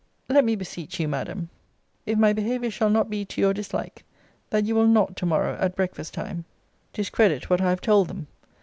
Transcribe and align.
]let 0.29 0.43
me 0.43 0.55
beseech 0.55 0.99
you, 0.99 1.07
Madam, 1.07 1.49
if 2.07 2.17
my 2.17 2.33
behaviour 2.33 2.71
shall 2.71 2.89
not 2.89 3.07
be 3.07 3.23
to 3.23 3.39
your 3.39 3.53
dislike, 3.53 4.03
that 4.49 4.65
you 4.65 4.73
will 4.73 4.87
not 4.87 5.15
to 5.15 5.27
morrow, 5.27 5.55
at 5.61 5.75
breakfast 5.75 6.11
time, 6.15 6.43
discredit 6.91 7.51
what 7.51 7.61
I 7.61 7.69
have 7.69 7.81
told 7.81 8.07
them. 8.07 8.25